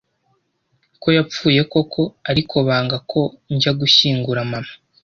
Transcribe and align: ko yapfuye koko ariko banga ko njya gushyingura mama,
ko 1.01 1.07
yapfuye 1.17 1.61
koko 1.71 2.01
ariko 2.29 2.55
banga 2.67 2.97
ko 3.11 3.21
njya 3.53 3.71
gushyingura 3.79 4.39
mama, 4.51 4.73